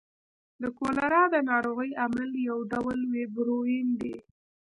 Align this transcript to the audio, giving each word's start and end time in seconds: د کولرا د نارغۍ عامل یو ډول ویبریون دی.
د 0.61 0.63
کولرا 0.77 1.23
د 1.33 1.35
نارغۍ 1.49 1.91
عامل 2.01 2.31
یو 2.49 2.57
ډول 2.71 2.99
ویبریون 3.13 3.87
دی. 4.01 4.15